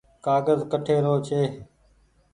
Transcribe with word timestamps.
ڪآگز 0.25 0.59
ڪٺي 0.71 0.97
رو 1.05 1.13
ڇي۔ 1.25 1.41